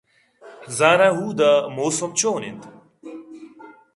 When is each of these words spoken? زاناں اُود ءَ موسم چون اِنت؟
زاناں 0.77 1.11
اُود 1.17 1.39
ءَ 1.51 1.65
موسم 1.75 2.11
چون 2.19 2.41
اِنت؟ 2.45 2.63